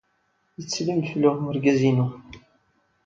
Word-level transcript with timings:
Yettsellim-d 0.57 1.05
fell-awen 1.11 1.45
wergaz-inu. 1.47 2.07